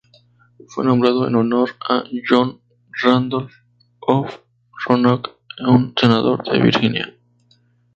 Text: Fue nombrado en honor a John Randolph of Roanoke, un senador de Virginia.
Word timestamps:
Fue 0.67 0.83
nombrado 0.83 1.27
en 1.27 1.35
honor 1.35 1.75
a 1.87 2.01
John 2.27 2.59
Randolph 3.03 3.51
of 3.99 4.41
Roanoke, 4.87 5.29
un 5.59 5.93
senador 5.95 6.43
de 6.51 6.59
Virginia. 6.59 7.13